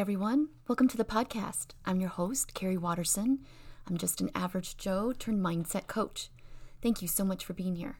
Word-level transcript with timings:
Everyone. 0.00 0.48
Welcome 0.66 0.88
to 0.88 0.96
the 0.96 1.04
podcast. 1.04 1.72
I'm 1.84 2.00
your 2.00 2.08
host, 2.08 2.54
Carrie 2.54 2.78
Watterson. 2.78 3.40
I'm 3.86 3.98
just 3.98 4.22
an 4.22 4.30
average 4.34 4.78
Joe 4.78 5.12
turned 5.12 5.44
mindset 5.44 5.88
coach. 5.88 6.30
Thank 6.80 7.02
you 7.02 7.06
so 7.06 7.22
much 7.22 7.44
for 7.44 7.52
being 7.52 7.76
here. 7.76 7.98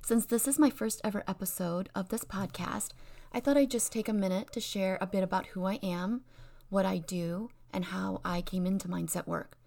Since 0.00 0.26
this 0.26 0.46
is 0.46 0.60
my 0.60 0.70
first 0.70 1.00
ever 1.02 1.24
episode 1.26 1.88
of 1.92 2.10
this 2.10 2.22
podcast, 2.22 2.90
I 3.34 3.40
thought 3.40 3.56
I'd 3.56 3.72
just 3.72 3.90
take 3.90 4.08
a 4.08 4.12
minute 4.12 4.52
to 4.52 4.60
share 4.60 4.96
a 5.00 5.08
bit 5.08 5.24
about 5.24 5.46
who 5.46 5.64
I 5.64 5.80
am, 5.82 6.20
what 6.68 6.86
I 6.86 6.98
do, 6.98 7.50
and 7.72 7.86
how 7.86 8.20
I 8.24 8.40
came 8.40 8.64
into 8.64 8.86
mindset 8.86 9.26
work. 9.26 9.58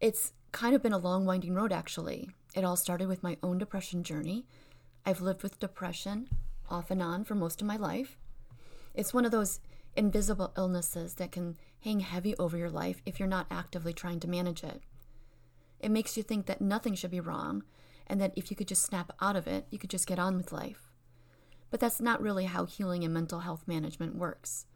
It's 0.00 0.32
kind 0.52 0.74
of 0.74 0.82
been 0.82 0.94
a 0.94 0.98
long, 0.98 1.26
winding 1.26 1.52
road, 1.52 1.70
actually. 1.70 2.30
It 2.54 2.64
all 2.64 2.76
started 2.76 3.08
with 3.08 3.22
my 3.22 3.36
own 3.42 3.58
depression 3.58 4.02
journey. 4.02 4.46
I've 5.04 5.20
lived 5.20 5.42
with 5.42 5.60
depression 5.60 6.30
off 6.70 6.90
and 6.90 7.02
on 7.02 7.24
for 7.24 7.34
most 7.34 7.60
of 7.60 7.66
my 7.66 7.76
life. 7.76 8.16
It's 8.94 9.12
one 9.12 9.26
of 9.26 9.30
those 9.30 9.60
invisible 9.98 10.52
illnesses 10.56 11.14
that 11.14 11.32
can 11.32 11.56
hang 11.80 12.00
heavy 12.00 12.34
over 12.36 12.56
your 12.56 12.70
life 12.70 13.02
if 13.04 13.18
you're 13.18 13.28
not 13.28 13.48
actively 13.50 13.92
trying 13.92 14.20
to 14.20 14.28
manage 14.28 14.62
it. 14.62 14.80
It 15.80 15.90
makes 15.90 16.16
you 16.16 16.22
think 16.22 16.46
that 16.46 16.60
nothing 16.60 16.94
should 16.94 17.10
be 17.10 17.20
wrong 17.20 17.64
and 18.06 18.20
that 18.20 18.32
if 18.36 18.48
you 18.48 18.56
could 18.56 18.68
just 18.68 18.84
snap 18.84 19.10
out 19.20 19.34
of 19.34 19.48
it, 19.48 19.66
you 19.70 19.78
could 19.78 19.90
just 19.90 20.06
get 20.06 20.18
on 20.18 20.36
with 20.36 20.52
life. 20.52 20.92
But 21.70 21.80
that's 21.80 22.00
not 22.00 22.22
really 22.22 22.44
how 22.44 22.64
healing 22.64 23.02
and 23.02 23.12
mental 23.12 23.40
health 23.40 23.64
management 23.66 24.14
works. 24.14 24.66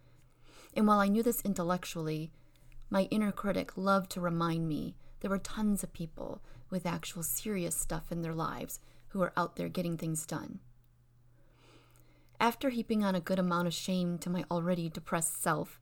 And 0.74 0.86
while 0.88 0.98
I 0.98 1.08
knew 1.08 1.22
this 1.22 1.40
intellectually, 1.42 2.32
my 2.90 3.02
inner 3.10 3.32
critic 3.32 3.76
loved 3.76 4.10
to 4.12 4.20
remind 4.20 4.68
me 4.68 4.96
there 5.20 5.30
were 5.30 5.38
tons 5.38 5.84
of 5.84 5.92
people 5.92 6.42
with 6.68 6.84
actual 6.84 7.22
serious 7.22 7.76
stuff 7.76 8.10
in 8.10 8.22
their 8.22 8.34
lives 8.34 8.80
who 9.08 9.22
are 9.22 9.32
out 9.36 9.54
there 9.54 9.68
getting 9.68 9.96
things 9.96 10.26
done. 10.26 10.58
After 12.42 12.70
heaping 12.70 13.04
on 13.04 13.14
a 13.14 13.20
good 13.20 13.38
amount 13.38 13.68
of 13.68 13.72
shame 13.72 14.18
to 14.18 14.28
my 14.28 14.44
already 14.50 14.88
depressed 14.88 15.40
self, 15.40 15.78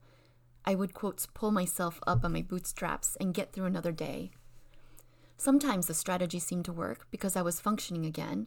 I 0.62 0.74
would, 0.74 0.92
quotes, 0.92 1.24
pull 1.24 1.52
myself 1.52 1.98
up 2.06 2.22
on 2.22 2.34
my 2.34 2.42
bootstraps 2.42 3.16
and 3.18 3.32
get 3.32 3.50
through 3.50 3.64
another 3.64 3.92
day. 3.92 4.30
Sometimes 5.38 5.86
the 5.86 5.94
strategy 5.94 6.38
seemed 6.38 6.66
to 6.66 6.72
work 6.72 7.06
because 7.10 7.34
I 7.34 7.40
was 7.40 7.60
functioning 7.60 8.04
again, 8.04 8.46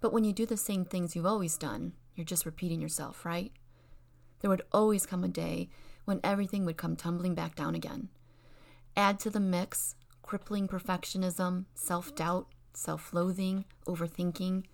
but 0.00 0.12
when 0.12 0.24
you 0.24 0.32
do 0.32 0.46
the 0.46 0.56
same 0.56 0.84
things 0.84 1.14
you've 1.14 1.26
always 1.26 1.56
done, 1.56 1.92
you're 2.16 2.24
just 2.24 2.44
repeating 2.44 2.80
yourself, 2.80 3.24
right? 3.24 3.52
There 4.40 4.50
would 4.50 4.62
always 4.72 5.06
come 5.06 5.22
a 5.22 5.28
day 5.28 5.68
when 6.06 6.18
everything 6.24 6.64
would 6.64 6.76
come 6.76 6.96
tumbling 6.96 7.36
back 7.36 7.54
down 7.54 7.76
again. 7.76 8.08
Add 8.96 9.20
to 9.20 9.30
the 9.30 9.38
mix 9.38 9.94
crippling 10.22 10.66
perfectionism, 10.66 11.66
self 11.76 12.16
doubt, 12.16 12.48
self 12.72 13.12
loathing, 13.12 13.64
overthinking, 13.86 14.64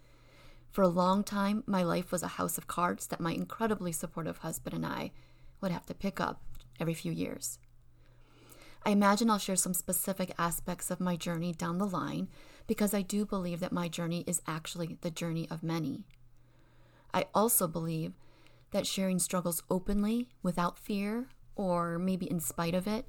for 0.71 0.83
a 0.83 0.89
long 0.89 1.25
time, 1.25 1.65
my 1.67 1.83
life 1.83 2.13
was 2.13 2.23
a 2.23 2.29
house 2.29 2.57
of 2.57 2.67
cards 2.67 3.09
that 3.09 3.21
my 3.21 3.33
incredibly 3.33 3.93
supportive 3.93 4.39
husband 4.39 4.75
and 4.75 4.87
I 4.87 5.11
would 5.61 5.73
have 5.73 5.87
to 5.87 5.95
pick 5.95 6.21
up 6.21 6.41
every 6.79 6.95
few 6.95 7.13
years. 7.13 7.59
I 8.85 8.91
imagine 8.91 9.29
I'll 9.29 9.39
share 9.39 9.57
some 9.57 9.75
specific 9.75 10.33
aspects 10.39 10.91
of 10.91 11.01
my 11.01 11.17
journey 11.17 11.53
down 11.53 11.79
the 11.79 11.87
line 11.87 12.29
because 12.67 12.95
I 12.95 13.03
do 13.03 13.27
believe 13.27 13.61
that 13.61 13.73
my 13.73 13.89
journey 13.89 14.25
is 14.27 14.41
actually 14.47 14.97
the 15.03 15.11
journey 15.11 15.47
of 15.51 15.63
many. 15.63 16.07
I 17.13 17.27
also 17.35 17.67
believe 17.67 18.13
that 18.71 18.87
sharing 18.87 19.19
struggles 19.19 19.63
openly, 19.69 20.29
without 20.43 20.79
fear, 20.79 21.27
or 21.57 21.99
maybe 21.99 22.31
in 22.31 22.41
spite 22.41 22.75
of 22.75 22.87
it, 22.87 23.07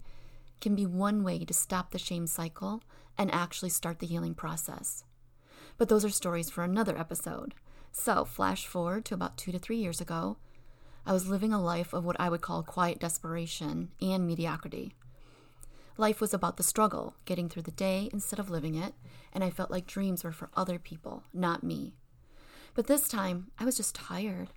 can 0.60 0.76
be 0.76 0.86
one 0.86 1.24
way 1.24 1.46
to 1.46 1.54
stop 1.54 1.92
the 1.92 2.00
shame 2.00 2.26
cycle 2.26 2.82
and 3.18 3.32
actually 3.32 3.70
start 3.70 4.00
the 4.00 4.08
healing 4.08 4.34
process. 4.34 5.04
But 5.82 5.90
those 5.90 6.06
are 6.06 6.12
stories 6.12 6.52
for 6.52 6.64
another 6.64 6.96
episode. 6.96 7.56
So, 7.92 8.24
flash 8.24 8.68
forward 8.68 9.04
to 9.06 9.16
about 9.16 9.36
two 9.36 9.52
to 9.52 9.58
three 9.58 9.78
years 9.78 10.00
ago, 10.00 10.38
I 11.08 11.12
was 11.12 11.28
living 11.28 11.52
a 11.52 11.60
life 11.60 11.92
of 11.92 12.06
what 12.06 12.20
I 12.20 12.30
would 12.30 12.42
call 12.42 12.62
quiet 12.62 13.00
desperation 13.00 13.90
and 14.00 14.28
mediocrity. 14.28 14.94
Life 15.98 16.22
was 16.22 16.36
about 16.36 16.58
the 16.58 16.62
struggle, 16.62 17.16
getting 17.26 17.50
through 17.50 17.64
the 17.64 17.72
day 17.72 18.12
instead 18.14 18.38
of 18.38 18.52
living 18.52 18.76
it, 18.76 18.94
and 19.34 19.44
I 19.44 19.50
felt 19.50 19.72
like 19.72 19.88
dreams 19.88 20.24
were 20.24 20.32
for 20.32 20.52
other 20.56 20.78
people, 20.78 21.24
not 21.34 21.64
me. 21.64 21.96
But 22.76 22.86
this 22.86 23.08
time, 23.08 23.50
I 23.58 23.66
was 23.66 23.76
just 23.76 23.96
tired. 23.96 24.50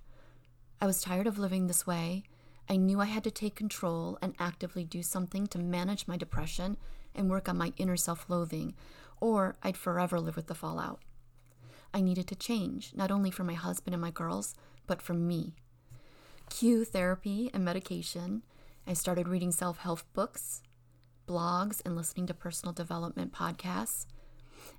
I 0.79 0.85
was 0.85 1.01
tired 1.01 1.25
of 1.25 1.39
living 1.39 1.65
this 1.65 1.87
way. 1.87 2.21
I 2.69 2.75
knew 2.75 3.01
I 3.01 3.05
had 3.05 3.23
to 3.23 3.31
take 3.31 3.55
control 3.55 4.19
and 4.21 4.35
actively 4.37 4.83
do 4.83 5.01
something 5.01 5.47
to 5.47 5.57
manage 5.57 6.07
my 6.07 6.17
depression 6.17 6.77
and 7.15 7.31
work 7.31 7.49
on 7.49 7.57
my 7.57 7.73
inner 7.77 7.97
self 7.97 8.29
loathing, 8.29 8.75
or 9.19 9.55
I'd 9.63 9.75
forever 9.75 10.19
live 10.19 10.35
with 10.35 10.45
the 10.45 10.53
fallout. 10.53 10.99
I 11.95 12.01
needed 12.01 12.27
to 12.27 12.35
change, 12.35 12.91
not 12.93 13.09
only 13.09 13.31
for 13.31 13.45
my 13.45 13.53
husband 13.53 13.93
and 13.93 14.01
my 14.01 14.11
girls, 14.11 14.53
but 14.85 15.01
for 15.01 15.13
me. 15.13 15.53
Cue 16.49 16.83
therapy 16.83 17.49
and 17.53 17.63
medication. 17.63 18.43
I 18.85 18.91
started 18.91 19.29
reading 19.29 19.53
self 19.53 19.77
help 19.77 20.01
books, 20.13 20.61
blogs, 21.25 21.81
and 21.85 21.95
listening 21.95 22.27
to 22.27 22.33
personal 22.33 22.73
development 22.73 23.31
podcasts. 23.31 24.07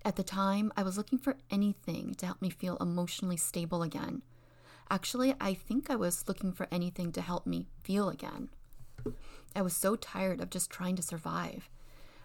At 0.05 0.17
the 0.17 0.23
time, 0.23 0.71
I 0.77 0.83
was 0.83 0.99
looking 0.99 1.19
for 1.19 1.39
anything 1.51 2.15
to 2.17 2.27
help 2.27 2.43
me 2.43 2.51
feel 2.51 2.77
emotionally 2.77 3.39
stable 3.39 3.83
again. 3.83 4.21
Actually, 4.91 5.35
I 5.41 5.55
think 5.55 5.89
I 5.89 5.97
was 5.97 6.29
looking 6.29 6.53
for 6.53 6.69
anything 6.71 7.13
to 7.13 7.23
help 7.23 7.47
me 7.47 7.67
feel 7.83 8.11
again. 8.11 8.51
I 9.55 9.63
was 9.63 9.75
so 9.75 9.97
tired 9.97 10.43
of 10.43 10.51
just 10.51 10.69
trying 10.69 10.97
to 10.97 11.03
survive. 11.03 11.71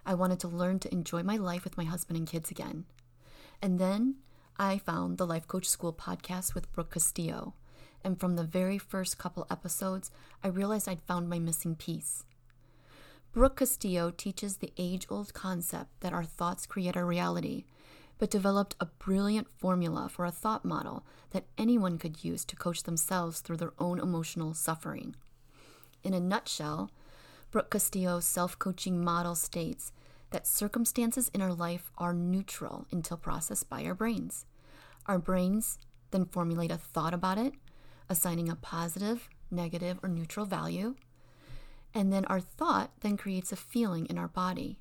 I 0.06 0.16
wanted 0.16 0.41
to 0.41 0.50
learn 0.50 0.80
to 0.80 0.91
enjoy 0.91 1.24
my 1.24 1.38
life 1.38 1.63
with 1.63 1.78
my 1.78 1.85
husband 1.85 2.18
and 2.18 2.28
kids 2.28 2.51
again. 2.51 2.84
And 3.62 3.80
then 3.80 4.16
I 4.63 4.77
found 4.77 5.17
the 5.17 5.25
Life 5.25 5.47
Coach 5.47 5.67
School 5.67 5.91
podcast 5.91 6.53
with 6.53 6.72
Brooke 6.72 6.91
Castillo. 6.91 7.55
And 8.03 8.19
from 8.19 8.35
the 8.35 8.44
very 8.44 8.77
first 8.77 9.17
couple 9.17 9.47
episodes, 9.49 10.11
I 10.44 10.49
realized 10.49 10.88
I'd 10.88 11.01
found 11.01 11.27
my 11.27 11.39
missing 11.39 11.75
piece. 11.75 12.25
Brooke 13.31 13.55
Castillo 13.57 14.11
teaches 14.11 14.57
the 14.57 14.71
age 14.77 15.07
old 15.09 15.33
concept 15.33 16.01
that 16.01 16.13
our 16.13 16.23
thoughts 16.23 16.67
create 16.67 16.95
our 16.95 17.07
reality, 17.07 17.66
but 18.19 18.29
developed 18.29 18.75
a 18.79 18.85
brilliant 18.85 19.47
formula 19.57 20.07
for 20.07 20.25
a 20.25 20.31
thought 20.31 20.63
model 20.63 21.07
that 21.31 21.47
anyone 21.57 21.97
could 21.97 22.23
use 22.23 22.45
to 22.45 22.55
coach 22.55 22.83
themselves 22.83 23.39
through 23.39 23.57
their 23.57 23.73
own 23.79 23.97
emotional 23.97 24.53
suffering. 24.53 25.16
In 26.03 26.13
a 26.13 26.19
nutshell, 26.19 26.91
Brooke 27.50 27.71
Castillo's 27.71 28.25
self 28.25 28.59
coaching 28.59 29.03
model 29.03 29.33
states 29.33 29.91
that 30.29 30.45
circumstances 30.45 31.31
in 31.33 31.41
our 31.41 31.51
life 31.51 31.91
are 31.97 32.13
neutral 32.13 32.85
until 32.91 33.17
processed 33.17 33.67
by 33.67 33.83
our 33.85 33.95
brains. 33.95 34.45
Our 35.07 35.19
brains 35.19 35.79
then 36.12 36.25
formulate 36.25 36.72
a 36.72 36.78
thought 36.78 37.13
about 37.13 37.38
it, 37.38 37.53
assigning 38.09 38.50
a 38.50 38.56
positive, 38.56 39.29
negative, 39.50 40.00
or 40.03 40.09
neutral 40.09 40.45
value. 40.45 40.95
And 41.94 42.12
then 42.12 42.25
our 42.25 42.39
thought 42.39 42.91
then 43.01 43.17
creates 43.17 43.51
a 43.51 43.57
feeling 43.57 44.06
in 44.06 44.17
our 44.17 44.28
body, 44.28 44.78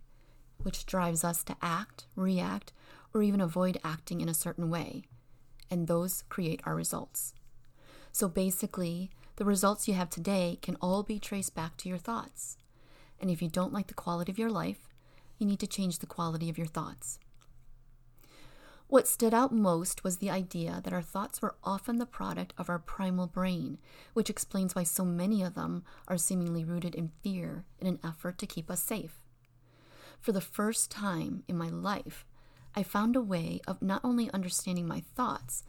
which 0.63 0.87
drives 0.87 1.25
us 1.25 1.43
to 1.45 1.57
act, 1.63 2.07
react, 2.15 2.73
or 3.13 3.23
even 3.23 3.41
avoid 3.41 3.81
acting 3.83 4.21
in 4.21 4.29
a 4.29 4.35
certain 4.35 4.71
way. 4.71 5.05
And 5.71 5.87
those 5.87 6.25
create 6.29 6.61
our 6.65 6.75
results. 6.75 7.35
So 8.13 8.29
basically, 8.29 9.11
the 9.37 9.45
results 9.45 9.89
you 9.89 9.95
have 9.95 10.11
today 10.11 10.59
can 10.63 10.77
all 10.81 11.03
be 11.03 11.19
traced 11.19 11.55
back 11.55 11.77
to 11.79 11.89
your 11.89 11.99
thoughts. 11.99 12.57
And 13.21 13.31
if 13.31 13.41
you 13.41 13.49
don't 13.49 13.73
like 13.73 13.87
the 13.87 13.95
quality 13.95 14.31
of 14.31 14.39
your 14.39 14.51
life, 14.51 14.89
you 15.39 15.47
need 15.47 15.61
to 15.61 15.67
change 15.67 15.99
the 15.99 16.07
quality 16.07 16.51
of 16.51 16.59
your 16.59 16.67
thoughts. 16.67 17.19
What 18.91 19.07
stood 19.07 19.33
out 19.33 19.53
most 19.53 20.03
was 20.03 20.19
the 20.19 20.31
idea 20.31 20.81
that 20.83 20.93
our 20.93 21.01
thoughts 21.01 21.41
were 21.41 21.55
often 21.63 21.99
the 21.99 22.07
product 22.07 22.53
of 22.59 22.69
our 22.69 22.81
primal 22.81 23.29
brain, 23.29 23.79
which 24.15 24.29
explains 24.29 24.75
why 24.75 24.83
so 24.83 25.05
many 25.05 25.45
of 25.45 25.55
them 25.55 25.85
are 26.09 26.19
seemingly 26.19 26.65
rooted 26.65 26.97
in 26.97 27.13
fear 27.23 27.65
in 27.79 27.87
an 27.87 28.01
effort 28.03 28.37
to 28.39 28.49
keep 28.49 28.69
us 28.69 28.83
safe. 28.83 29.25
For 30.19 30.33
the 30.33 30.41
first 30.41 30.91
time 30.91 31.45
in 31.47 31.57
my 31.57 31.69
life, 31.69 32.27
I 32.75 32.83
found 32.83 33.15
a 33.15 33.23
way 33.23 33.61
of 33.69 33.81
not 33.81 34.01
only 34.03 34.29
understanding 34.33 34.89
my 34.89 35.05
thoughts, 35.15 35.63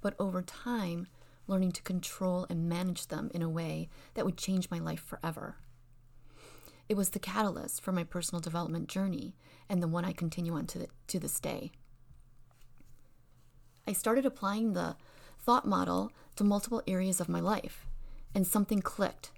but 0.00 0.14
over 0.20 0.40
time, 0.40 1.08
learning 1.48 1.72
to 1.72 1.82
control 1.82 2.46
and 2.48 2.68
manage 2.68 3.08
them 3.08 3.28
in 3.34 3.42
a 3.42 3.50
way 3.50 3.88
that 4.14 4.24
would 4.24 4.38
change 4.38 4.70
my 4.70 4.78
life 4.78 5.00
forever. 5.00 5.56
It 6.88 6.96
was 6.96 7.10
the 7.10 7.18
catalyst 7.18 7.82
for 7.82 7.90
my 7.90 8.04
personal 8.04 8.40
development 8.40 8.88
journey 8.88 9.34
and 9.68 9.82
the 9.82 9.88
one 9.88 10.04
I 10.04 10.12
continue 10.12 10.54
on 10.54 10.68
to, 10.68 10.78
the, 10.78 10.86
to 11.08 11.18
this 11.18 11.40
day. 11.40 11.72
I 13.88 13.92
started 13.94 14.26
applying 14.26 14.74
the 14.74 14.96
thought 15.38 15.66
model 15.66 16.12
to 16.36 16.44
multiple 16.44 16.82
areas 16.86 17.20
of 17.20 17.28
my 17.30 17.40
life, 17.40 17.86
and 18.34 18.46
something 18.46 18.82
clicked. 18.82 19.30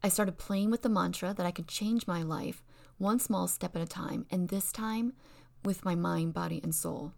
I 0.00 0.08
started 0.08 0.38
playing 0.38 0.70
with 0.70 0.82
the 0.82 0.88
mantra 0.88 1.34
that 1.34 1.44
I 1.44 1.50
could 1.50 1.66
change 1.66 2.06
my 2.06 2.22
life 2.22 2.62
one 2.98 3.18
small 3.18 3.48
step 3.48 3.74
at 3.74 3.82
a 3.82 3.86
time, 3.86 4.26
and 4.30 4.48
this 4.48 4.70
time 4.70 5.14
with 5.64 5.84
my 5.84 5.96
mind, 5.96 6.34
body, 6.34 6.60
and 6.62 6.72
soul. 6.72 7.14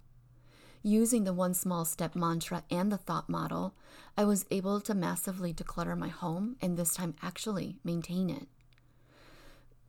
Using 0.82 1.24
the 1.24 1.34
one 1.34 1.52
small 1.52 1.84
step 1.84 2.16
mantra 2.16 2.64
and 2.70 2.90
the 2.90 2.96
thought 2.96 3.28
model, 3.28 3.74
I 4.16 4.24
was 4.24 4.46
able 4.50 4.80
to 4.80 4.94
massively 4.94 5.52
declutter 5.52 5.98
my 5.98 6.08
home 6.08 6.56
and 6.62 6.78
this 6.78 6.94
time 6.94 7.16
actually 7.20 7.76
maintain 7.84 8.30
it. 8.30 8.48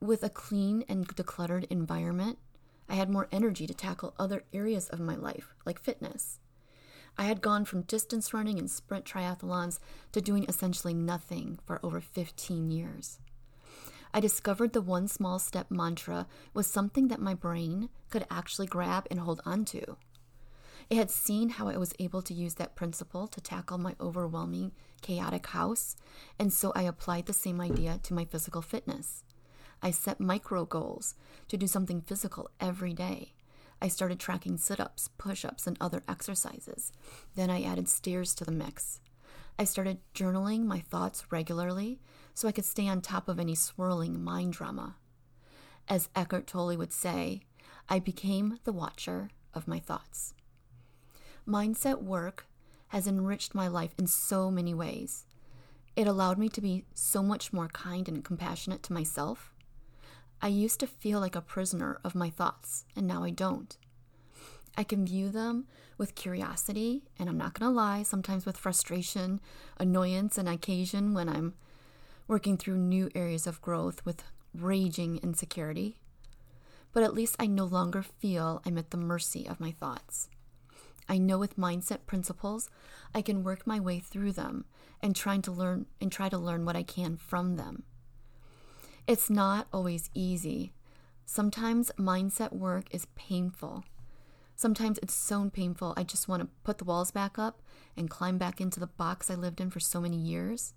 With 0.01 0.21
a 0.21 0.29
clean 0.29 0.83
and 0.89 1.07
decluttered 1.07 1.63
environment, 1.69 2.39
I 2.89 2.95
had 2.95 3.09
more 3.09 3.29
energy 3.31 3.67
to 3.67 3.73
tackle 3.73 4.15
other 4.19 4.43
areas 4.51 4.89
of 4.89 4.99
my 4.99 5.15
life, 5.15 5.55
like 5.65 5.79
fitness. 5.79 6.39
I 7.17 7.25
had 7.25 7.41
gone 7.41 7.65
from 7.65 7.83
distance 7.83 8.33
running 8.33 8.57
and 8.57 8.69
sprint 8.69 9.05
triathlons 9.05 9.79
to 10.11 10.21
doing 10.21 10.45
essentially 10.47 10.93
nothing 10.93 11.59
for 11.65 11.79
over 11.83 12.01
15 12.01 12.71
years. 12.71 13.19
I 14.13 14.19
discovered 14.19 14.73
the 14.73 14.81
one 14.81 15.07
small 15.07 15.39
step 15.39 15.71
mantra 15.71 16.27
was 16.53 16.67
something 16.67 17.07
that 17.07 17.19
my 17.19 17.33
brain 17.33 17.89
could 18.09 18.25
actually 18.29 18.67
grab 18.67 19.07
and 19.09 19.19
hold 19.19 19.41
onto. 19.45 19.95
It 20.89 20.97
had 20.97 21.09
seen 21.09 21.49
how 21.49 21.67
I 21.67 21.77
was 21.77 21.93
able 21.97 22.21
to 22.23 22.33
use 22.33 22.55
that 22.55 22.75
principle 22.75 23.27
to 23.27 23.41
tackle 23.41 23.77
my 23.77 23.95
overwhelming, 23.99 24.71
chaotic 25.01 25.47
house, 25.47 25.95
and 26.37 26.51
so 26.51 26.71
I 26.75 26.83
applied 26.83 27.25
the 27.25 27.33
same 27.33 27.61
idea 27.61 27.99
to 28.03 28.13
my 28.13 28.25
physical 28.25 28.61
fitness. 28.61 29.23
I 29.81 29.91
set 29.91 30.19
micro 30.19 30.65
goals 30.65 31.15
to 31.47 31.57
do 31.57 31.67
something 31.67 32.01
physical 32.01 32.49
every 32.59 32.93
day. 32.93 33.33
I 33.81 33.87
started 33.87 34.19
tracking 34.19 34.57
sit 34.57 34.79
ups, 34.79 35.09
push 35.17 35.43
ups, 35.43 35.67
and 35.67 35.77
other 35.79 36.03
exercises. 36.07 36.91
Then 37.35 37.49
I 37.49 37.63
added 37.63 37.89
stairs 37.89 38.33
to 38.35 38.45
the 38.45 38.51
mix. 38.51 38.99
I 39.57 39.65
started 39.65 39.99
journaling 40.15 40.65
my 40.65 40.79
thoughts 40.79 41.25
regularly 41.31 41.99
so 42.33 42.47
I 42.47 42.51
could 42.51 42.65
stay 42.65 42.87
on 42.87 43.01
top 43.01 43.27
of 43.27 43.39
any 43.39 43.55
swirling 43.55 44.23
mind 44.23 44.53
drama. 44.53 44.95
As 45.87 46.09
Eckhart 46.15 46.47
Tolle 46.47 46.77
would 46.77 46.93
say, 46.93 47.41
I 47.89 47.99
became 47.99 48.59
the 48.63 48.73
watcher 48.73 49.29
of 49.53 49.67
my 49.67 49.79
thoughts. 49.79 50.33
Mindset 51.47 52.01
work 52.01 52.47
has 52.87 53.07
enriched 53.07 53.53
my 53.53 53.67
life 53.67 53.93
in 53.97 54.07
so 54.07 54.49
many 54.49 54.73
ways. 54.73 55.25
It 55.95 56.07
allowed 56.07 56.37
me 56.37 56.49
to 56.49 56.61
be 56.61 56.85
so 56.93 57.21
much 57.21 57.53
more 57.53 57.67
kind 57.67 58.07
and 58.07 58.23
compassionate 58.23 58.81
to 58.83 58.93
myself 58.93 59.52
I 60.43 60.47
used 60.47 60.81
to 60.81 60.87
feel 60.87 61.21
like 61.21 61.37
a 61.37 61.41
prisoner 61.41 62.01
of 62.03 62.15
my 62.15 62.29
thoughts, 62.29 62.83
and 62.97 63.07
now 63.07 63.23
I 63.23 63.29
don't. 63.29 63.77
I 64.75 64.83
can 64.83 65.05
view 65.05 65.29
them 65.29 65.67
with 65.97 66.15
curiosity, 66.15 67.05
and 67.17 67.29
I'm 67.29 67.37
not 67.37 67.57
going 67.57 67.71
to 67.71 67.73
lie, 67.73 68.03
sometimes 68.03 68.45
with 68.45 68.57
frustration, 68.57 69.39
annoyance, 69.77 70.37
and 70.37 70.49
occasion 70.49 71.13
when 71.13 71.29
I'm 71.29 71.53
working 72.27 72.57
through 72.57 72.75
new 72.75 73.09
areas 73.15 73.47
of 73.47 73.61
growth 73.61 74.05
with 74.05 74.25
raging 74.53 75.17
insecurity. 75.23 75.95
But 76.91 77.03
at 77.03 77.13
least 77.13 77.37
I 77.39 77.47
no 77.47 77.63
longer 77.63 78.03
feel 78.03 78.61
I'm 78.65 78.77
at 78.77 78.91
the 78.91 78.97
mercy 78.97 79.47
of 79.47 79.61
my 79.61 79.71
thoughts. 79.71 80.27
I 81.07 81.19
know 81.19 81.37
with 81.37 81.55
mindset 81.55 82.05
principles, 82.05 82.69
I 83.15 83.21
can 83.21 83.45
work 83.45 83.65
my 83.65 83.79
way 83.79 83.99
through 83.99 84.33
them 84.33 84.65
and 85.01 85.15
trying 85.15 85.41
to 85.43 85.53
learn 85.53 85.85
and 86.01 86.11
try 86.11 86.27
to 86.27 86.37
learn 86.37 86.65
what 86.65 86.75
I 86.75 86.83
can 86.83 87.15
from 87.15 87.55
them. 87.55 87.83
It's 89.05 89.29
not 89.29 89.67
always 89.73 90.09
easy. 90.13 90.71
Sometimes 91.25 91.91
mindset 91.99 92.53
work 92.53 92.85
is 92.91 93.05
painful. 93.15 93.83
Sometimes 94.55 94.97
it's 95.03 95.13
so 95.13 95.49
painful, 95.49 95.93
I 95.97 96.03
just 96.03 96.29
want 96.29 96.41
to 96.41 96.47
put 96.63 96.77
the 96.77 96.85
walls 96.85 97.11
back 97.11 97.37
up 97.37 97.61
and 97.97 98.09
climb 98.09 98.37
back 98.37 98.61
into 98.61 98.79
the 98.79 98.87
box 98.87 99.29
I 99.29 99.35
lived 99.35 99.59
in 99.59 99.69
for 99.71 99.81
so 99.81 99.99
many 99.99 100.15
years. 100.15 100.73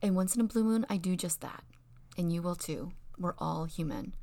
And 0.00 0.16
once 0.16 0.34
in 0.34 0.40
a 0.40 0.44
blue 0.44 0.64
moon, 0.64 0.86
I 0.88 0.96
do 0.96 1.14
just 1.14 1.42
that. 1.42 1.62
And 2.16 2.32
you 2.32 2.40
will 2.40 2.54
too. 2.54 2.92
We're 3.18 3.34
all 3.36 3.66
human. 3.66 4.14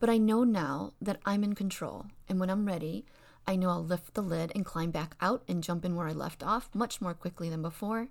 But 0.00 0.10
I 0.10 0.18
know 0.18 0.42
now 0.42 0.94
that 1.00 1.20
I'm 1.24 1.44
in 1.44 1.54
control, 1.54 2.06
and 2.28 2.40
when 2.40 2.50
I'm 2.50 2.66
ready, 2.66 3.06
I 3.46 3.54
know 3.54 3.70
I'll 3.70 3.84
lift 3.84 4.14
the 4.14 4.22
lid 4.22 4.50
and 4.56 4.64
climb 4.64 4.90
back 4.90 5.14
out 5.20 5.44
and 5.46 5.62
jump 5.62 5.84
in 5.84 5.94
where 5.94 6.08
I 6.08 6.12
left 6.12 6.42
off 6.42 6.68
much 6.74 7.00
more 7.00 7.14
quickly 7.14 7.48
than 7.48 7.62
before, 7.62 8.08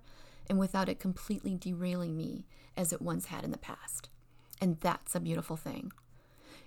and 0.48 0.58
without 0.58 0.88
it 0.88 0.98
completely 0.98 1.56
derailing 1.56 2.16
me 2.16 2.46
as 2.74 2.90
it 2.90 3.02
once 3.02 3.26
had 3.26 3.44
in 3.44 3.50
the 3.50 3.58
past. 3.58 4.08
And 4.60 4.78
that's 4.80 5.14
a 5.14 5.20
beautiful 5.20 5.56
thing. 5.56 5.92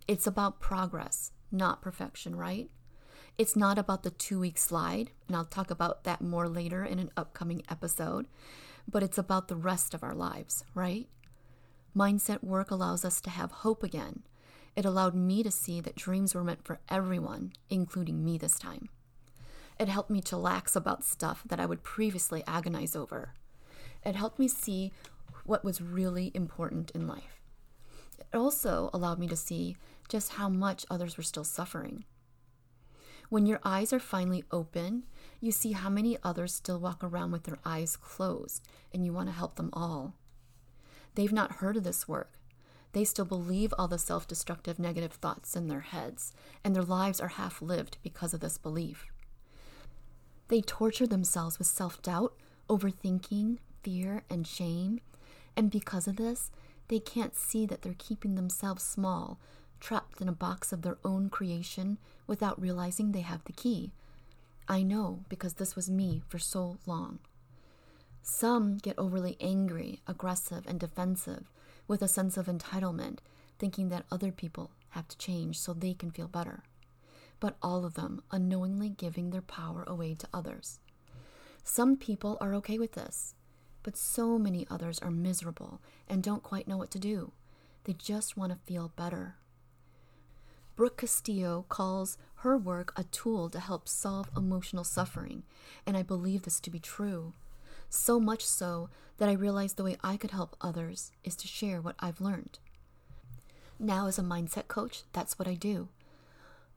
It's 0.07 0.27
about 0.27 0.59
progress, 0.59 1.31
not 1.51 1.81
perfection, 1.81 2.35
right? 2.35 2.69
It's 3.37 3.55
not 3.55 3.77
about 3.77 4.03
the 4.03 4.11
two 4.11 4.39
week 4.39 4.57
slide, 4.57 5.11
and 5.27 5.35
I'll 5.35 5.45
talk 5.45 5.71
about 5.71 6.03
that 6.03 6.21
more 6.21 6.47
later 6.47 6.83
in 6.83 6.99
an 6.99 7.11
upcoming 7.17 7.63
episode, 7.69 8.27
but 8.87 9.01
it's 9.03 9.17
about 9.17 9.47
the 9.47 9.55
rest 9.55 9.93
of 9.93 10.03
our 10.03 10.13
lives, 10.13 10.63
right? 10.75 11.07
Mindset 11.95 12.43
work 12.43 12.71
allows 12.71 13.05
us 13.05 13.21
to 13.21 13.29
have 13.29 13.51
hope 13.51 13.83
again. 13.83 14.23
It 14.75 14.85
allowed 14.85 15.15
me 15.15 15.43
to 15.43 15.51
see 15.51 15.81
that 15.81 15.95
dreams 15.95 16.33
were 16.33 16.43
meant 16.43 16.65
for 16.65 16.79
everyone, 16.89 17.53
including 17.69 18.25
me 18.25 18.37
this 18.37 18.57
time. 18.57 18.89
It 19.79 19.87
helped 19.87 20.09
me 20.09 20.21
to 20.21 20.37
lax 20.37 20.75
about 20.75 21.03
stuff 21.03 21.43
that 21.47 21.59
I 21.59 21.65
would 21.65 21.83
previously 21.83 22.43
agonize 22.47 22.95
over. 22.95 23.33
It 24.05 24.15
helped 24.15 24.39
me 24.39 24.47
see 24.47 24.91
what 25.45 25.63
was 25.63 25.81
really 25.81 26.31
important 26.33 26.91
in 26.91 27.07
life. 27.07 27.42
It 28.33 28.37
also 28.37 28.89
allowed 28.93 29.19
me 29.19 29.27
to 29.27 29.35
see 29.35 29.77
just 30.09 30.33
how 30.33 30.49
much 30.49 30.85
others 30.89 31.17
were 31.17 31.23
still 31.23 31.43
suffering. 31.43 32.03
When 33.29 33.45
your 33.45 33.59
eyes 33.63 33.93
are 33.93 33.99
finally 33.99 34.43
open, 34.51 35.03
you 35.39 35.51
see 35.51 35.71
how 35.73 35.89
many 35.89 36.17
others 36.23 36.53
still 36.53 36.79
walk 36.79 37.03
around 37.03 37.31
with 37.31 37.43
their 37.43 37.59
eyes 37.63 37.95
closed, 37.95 38.67
and 38.91 39.05
you 39.05 39.13
want 39.13 39.29
to 39.29 39.33
help 39.33 39.55
them 39.55 39.69
all. 39.71 40.15
They've 41.15 41.31
not 41.31 41.53
heard 41.53 41.77
of 41.77 41.83
this 41.83 42.07
work. 42.07 42.33
They 42.91 43.03
still 43.03 43.25
believe 43.25 43.73
all 43.77 43.87
the 43.87 43.97
self 43.97 44.27
destructive 44.27 44.79
negative 44.79 45.13
thoughts 45.13 45.55
in 45.55 45.67
their 45.67 45.81
heads, 45.81 46.33
and 46.63 46.75
their 46.75 46.83
lives 46.83 47.19
are 47.19 47.29
half 47.29 47.61
lived 47.61 47.97
because 48.03 48.33
of 48.33 48.39
this 48.39 48.57
belief. 48.57 49.07
They 50.47 50.61
torture 50.61 51.07
themselves 51.07 51.57
with 51.57 51.67
self 51.67 52.01
doubt, 52.01 52.35
overthinking, 52.69 53.57
fear, 53.81 54.23
and 54.29 54.45
shame, 54.45 54.99
and 55.55 55.71
because 55.71 56.07
of 56.07 56.17
this, 56.17 56.51
they 56.87 56.99
can't 56.99 57.35
see 57.35 57.65
that 57.65 57.81
they're 57.81 57.95
keeping 57.97 58.35
themselves 58.35 58.83
small, 58.83 59.39
trapped 59.79 60.21
in 60.21 60.29
a 60.29 60.33
box 60.33 60.71
of 60.71 60.81
their 60.81 60.97
own 61.03 61.29
creation 61.29 61.97
without 62.27 62.61
realizing 62.61 63.11
they 63.11 63.21
have 63.21 63.43
the 63.45 63.53
key. 63.53 63.91
I 64.67 64.81
know 64.81 65.23
because 65.29 65.55
this 65.55 65.75
was 65.75 65.89
me 65.89 66.21
for 66.27 66.39
so 66.39 66.77
long. 66.85 67.19
Some 68.21 68.77
get 68.77 68.97
overly 68.97 69.35
angry, 69.41 69.99
aggressive, 70.07 70.65
and 70.65 70.79
defensive 70.79 71.51
with 71.87 72.01
a 72.01 72.07
sense 72.07 72.37
of 72.37 72.45
entitlement, 72.45 73.19
thinking 73.59 73.89
that 73.89 74.05
other 74.09 74.31
people 74.31 74.71
have 74.91 75.07
to 75.09 75.17
change 75.17 75.59
so 75.59 75.73
they 75.73 75.93
can 75.93 76.11
feel 76.11 76.27
better. 76.27 76.63
But 77.41 77.57
all 77.61 77.83
of 77.83 77.95
them 77.95 78.23
unknowingly 78.31 78.89
giving 78.89 79.31
their 79.31 79.41
power 79.41 79.83
away 79.85 80.15
to 80.15 80.27
others. 80.33 80.79
Some 81.65 81.97
people 81.97 82.37
are 82.39 82.53
okay 82.55 82.77
with 82.79 82.93
this 82.93 83.35
but 83.83 83.97
so 83.97 84.39
many 84.39 84.65
others 84.69 84.99
are 84.99 85.11
miserable 85.11 85.81
and 86.07 86.23
don't 86.23 86.41
quite 86.41 86.67
know 86.67 86.77
what 86.77 86.91
to 86.91 86.99
do. 86.99 87.33
They 87.83 87.93
just 87.93 88.37
want 88.37 88.51
to 88.51 88.59
feel 88.65 88.91
better. 88.95 89.35
Brooke 90.75 90.97
Castillo 90.97 91.65
calls 91.69 92.17
her 92.37 92.57
work 92.57 92.93
a 92.95 93.03
tool 93.03 93.49
to 93.49 93.59
help 93.59 93.87
solve 93.87 94.29
emotional 94.35 94.83
suffering, 94.83 95.43
and 95.85 95.95
I 95.95 96.01
believe 96.01 96.43
this 96.43 96.59
to 96.61 96.71
be 96.71 96.79
true. 96.79 97.33
So 97.89 98.19
much 98.19 98.43
so 98.43 98.89
that 99.17 99.29
I 99.29 99.33
realized 99.33 99.77
the 99.77 99.83
way 99.83 99.97
I 100.03 100.17
could 100.17 100.31
help 100.31 100.55
others 100.61 101.11
is 101.23 101.35
to 101.37 101.47
share 101.47 101.79
what 101.79 101.95
I've 101.99 102.21
learned. 102.21 102.57
Now, 103.77 104.07
as 104.07 104.17
a 104.17 104.23
mindset 104.23 104.67
coach, 104.67 105.03
that's 105.13 105.37
what 105.37 105.47
I 105.47 105.53
do. 105.53 105.89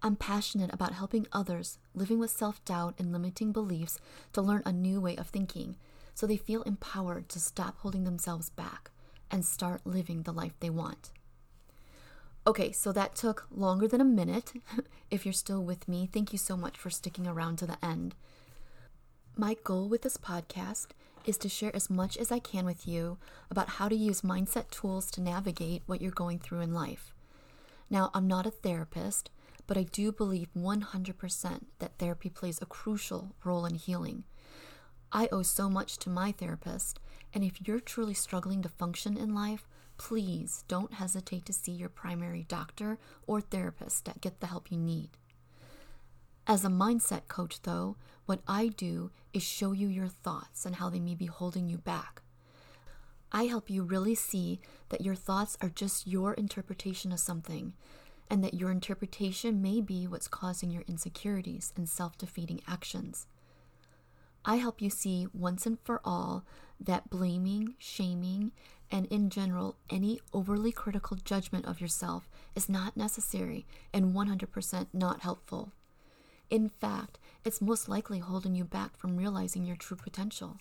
I'm 0.03 0.17
passionate 0.17 0.75
about 0.75 0.93
helping 0.93 1.27
others 1.33 1.79
living 1.95 2.19
with 2.19 2.31
self 2.31 2.63
doubt 2.67 2.97
and 2.99 3.13
limiting 3.13 3.53
beliefs 3.53 3.99
to 4.35 4.43
learn 4.43 4.63
a 4.67 4.73
new 4.73 5.01
way 5.01 5.17
of 5.17 5.29
thinking 5.29 5.77
so 6.17 6.27
they 6.27 6.39
feel 6.39 6.63
empowered 6.63 7.29
to 7.29 7.39
stop 7.39 7.77
holding 7.81 8.05
themselves 8.05 8.49
back 8.49 8.91
and 9.31 9.45
start 9.45 9.83
living 9.85 10.23
the 10.23 10.33
life 10.33 10.55
they 10.61 10.71
want. 10.71 11.11
Okay, 12.47 12.73
so 12.73 12.91
that 12.91 13.15
took 13.15 13.47
longer 13.51 13.87
than 13.87 14.01
a 14.01 14.05
minute. 14.05 14.55
if 15.11 15.27
you're 15.27 15.35
still 15.35 15.63
with 15.63 15.87
me, 15.87 16.09
thank 16.11 16.33
you 16.33 16.39
so 16.39 16.57
much 16.57 16.79
for 16.79 16.89
sticking 16.89 17.27
around 17.27 17.57
to 17.57 17.67
the 17.67 17.77
end. 17.85 18.15
My 19.37 19.57
goal 19.63 19.91
with 19.91 20.01
this 20.01 20.17
podcast 20.17 20.87
is 21.27 21.37
to 21.37 21.51
share 21.51 21.77
as 21.77 21.91
much 21.91 22.17
as 22.17 22.33
I 22.33 22.39
can 22.39 22.65
with 22.65 22.89
you 22.89 23.19
about 23.51 23.69
how 23.69 23.87
to 23.87 23.95
use 23.95 24.23
mindset 24.23 24.71
tools 24.71 25.11
to 25.11 25.21
navigate 25.21 25.83
what 25.85 26.01
you're 26.01 26.11
going 26.13 26.39
through 26.39 26.61
in 26.61 26.73
life. 26.73 27.13
Now, 27.91 28.11
I'm 28.15 28.27
not 28.27 28.47
a 28.47 28.51
therapist, 28.51 29.29
but 29.67 29.77
I 29.77 29.83
do 29.83 30.13
believe 30.13 30.49
100% 30.57 31.61
that 31.79 31.99
therapy 31.99 32.31
plays 32.31 32.63
a 32.63 32.67
crucial 32.67 33.35
role 33.45 33.67
in 33.67 33.75
healing. 33.75 34.25
I 35.17 35.31
owe 35.33 35.41
so 35.41 35.71
much 35.71 35.97
to 36.01 36.11
my 36.11 36.31
therapist, 36.31 37.01
and 37.33 37.43
if 37.43 37.67
you're 37.67 37.81
truly 37.81 38.13
struggling 38.13 38.61
to 38.61 38.69
function 38.69 39.17
in 39.17 39.35
life, 39.35 39.67
please 39.97 40.63
don't 40.69 40.93
hesitate 40.93 41.47
to 41.47 41.55
see 41.55 41.73
your 41.73 41.89
primary 41.89 42.45
doctor 42.47 42.99
or 43.27 43.41
therapist 43.41 44.05
to 44.05 44.13
get 44.21 44.41
the 44.41 44.49
help 44.49 44.71
you 44.71 44.77
need. 44.77 45.09
As 46.47 46.67
a 46.67 46.69
mindset 46.69 47.29
coach, 47.29 47.63
though, 47.63 47.97
what 48.27 48.43
I 48.47 48.69
do 48.69 49.11
is 49.33 49.43
show 49.43 49.73
you 49.73 49.89
your 49.89 50.09
thoughts 50.09 50.67
and 50.67 50.77
how 50.77 50.91
they 50.91 51.01
may 51.01 51.15
be 51.15 51.25
holding 51.25 51.71
you 51.71 51.79
back. 51.79 52.21
I 53.33 53.45
help 53.45 53.71
you 53.71 53.85
really 53.85 54.15
see 54.15 54.61
that 54.91 55.01
your 55.01 55.15
thoughts 55.15 55.57
are 55.63 55.71
just 55.71 56.07
your 56.07 56.35
interpretation 56.35 57.11
of 57.11 57.21
something, 57.21 57.73
and 58.29 58.45
that 58.45 58.53
your 58.53 58.71
interpretation 58.71 59.63
may 59.63 59.81
be 59.81 60.07
what's 60.07 60.29
causing 60.29 60.71
your 60.71 60.85
insecurities 60.87 61.73
and 61.75 61.89
self 61.89 62.19
defeating 62.19 62.61
actions. 62.69 63.27
I 64.49 64.57
help 64.57 64.81
you 64.81 64.91
see 64.91 65.27
once 65.35 65.67
and 65.67 65.77
for 65.83 66.01
all 66.05 66.45
that 66.79 67.11
blaming, 67.11 67.75
shaming, 67.79 68.53
and 68.93 69.07
in 69.07 69.29
general, 69.29 69.75
any 69.91 70.21
overly 70.33 70.71
critical 70.71 71.17
judgment 71.17 71.67
of 71.67 71.81
yourself 71.81 72.29
is 72.55 72.69
not 72.69 72.97
necessary 72.97 73.67
and 73.93 74.15
100% 74.15 74.87
not 74.93 75.21
helpful. 75.23 75.73
In 76.49 76.69
fact, 76.69 77.19
it's 77.45 77.61
most 77.61 77.89
likely 77.89 78.21
holding 78.21 78.55
you 78.55 78.65
back 78.65 78.97
from 78.97 79.17
realizing 79.17 79.65
your 79.65 79.75
true 79.75 79.97
potential. 79.97 80.59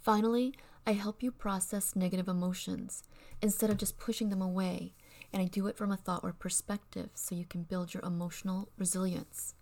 Finally, 0.00 0.52
I 0.84 0.94
help 0.94 1.22
you 1.22 1.30
process 1.30 1.94
negative 1.94 2.26
emotions 2.26 3.04
instead 3.40 3.70
of 3.70 3.76
just 3.76 3.96
pushing 3.96 4.30
them 4.30 4.42
away, 4.42 4.94
and 5.32 5.40
I 5.40 5.46
do 5.46 5.68
it 5.68 5.76
from 5.76 5.92
a 5.92 5.96
thoughtwork 5.96 6.40
perspective 6.40 7.10
so 7.14 7.36
you 7.36 7.44
can 7.44 7.62
build 7.62 7.94
your 7.94 8.04
emotional 8.04 8.70
resilience. 8.76 9.54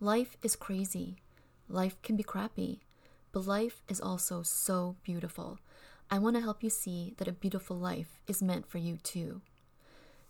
Life 0.00 0.36
is 0.42 0.54
crazy. 0.54 1.16
Life 1.68 2.00
can 2.02 2.16
be 2.16 2.22
crappy, 2.22 2.80
but 3.32 3.46
life 3.46 3.82
is 3.88 4.00
also 4.00 4.42
so 4.42 4.96
beautiful. 5.02 5.58
I 6.10 6.18
want 6.18 6.36
to 6.36 6.42
help 6.42 6.62
you 6.62 6.70
see 6.70 7.14
that 7.16 7.28
a 7.28 7.32
beautiful 7.32 7.76
life 7.76 8.20
is 8.26 8.42
meant 8.42 8.68
for 8.68 8.78
you 8.78 8.98
too. 8.98 9.40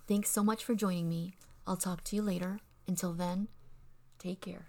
Thanks 0.08 0.30
so 0.30 0.42
much 0.42 0.64
for 0.64 0.74
joining 0.74 1.08
me. 1.08 1.34
I'll 1.66 1.76
talk 1.76 2.04
to 2.04 2.16
you 2.16 2.22
later. 2.22 2.60
Until 2.88 3.12
then, 3.12 3.48
take 4.18 4.40
care. 4.40 4.68